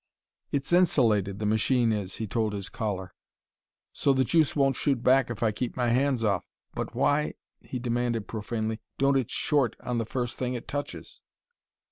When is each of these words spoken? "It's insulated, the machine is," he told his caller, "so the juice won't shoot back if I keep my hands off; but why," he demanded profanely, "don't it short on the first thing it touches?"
"It's 0.51 0.73
insulated, 0.73 1.37
the 1.37 1.45
machine 1.45 1.91
is," 1.93 2.15
he 2.15 2.25
told 2.25 2.53
his 2.53 2.69
caller, 2.69 3.13
"so 3.93 4.13
the 4.13 4.23
juice 4.23 4.55
won't 4.55 4.75
shoot 4.75 5.03
back 5.03 5.29
if 5.29 5.43
I 5.43 5.51
keep 5.51 5.77
my 5.77 5.89
hands 5.89 6.23
off; 6.23 6.43
but 6.73 6.95
why," 6.95 7.35
he 7.59 7.77
demanded 7.77 8.27
profanely, 8.27 8.81
"don't 8.97 9.15
it 9.15 9.29
short 9.29 9.75
on 9.79 9.99
the 9.99 10.05
first 10.07 10.39
thing 10.39 10.55
it 10.55 10.67
touches?" 10.67 11.21